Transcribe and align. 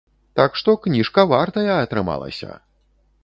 Так 0.39 0.55
што, 0.59 0.73
кніжка 0.85 1.25
вартая 1.33 1.73
атрымалася! 1.81 2.51